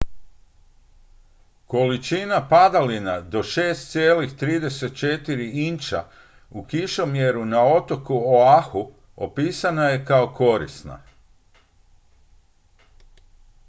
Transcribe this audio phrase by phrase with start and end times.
[1.67, 6.03] "količina padalina do 6,34 inča
[6.49, 10.99] u kišomjeru na otoku oahu opisana je kao "korisna"".